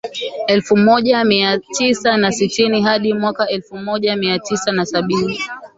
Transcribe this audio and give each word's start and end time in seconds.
Elfu 0.47 0.77
moja 0.77 1.23
mia 1.25 1.59
tisa 1.59 2.17
na 2.17 2.31
sitini 2.31 2.81
hadi 2.81 3.13
mwaka 3.13 3.47
elfu 3.47 3.77
moja 3.77 4.15
mia 4.15 4.39
tisa 4.39 4.71
na 4.71 4.85
sabini 4.85 5.39